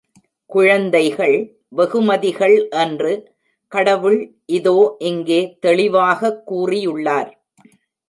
குழந்தைகள் 0.49 1.35
வெகுமதிகள் 1.69 2.55
என்று 2.77 3.13
கடவுள் 3.71 4.19
இதோ 4.57 4.77
இங்கே 4.99 5.41
தெளிவாக 5.59 6.43
கூறியுள்ளார். 6.51 7.31